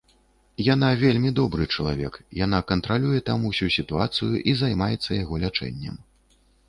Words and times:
Яна 0.67 0.87
вельмі 1.01 1.29
добры 1.39 1.67
чалавек, 1.75 2.17
яна 2.39 2.61
кантралюе 2.71 3.19
там 3.29 3.45
усю 3.51 3.67
сітуацыю 3.77 4.31
і 4.53 4.57
займаецца 4.63 5.09
яго 5.23 5.35
лячэннем. 5.45 5.95